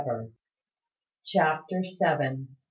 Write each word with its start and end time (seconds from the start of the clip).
CHAPTER 1.23 1.83
SEVEN. 1.83 2.57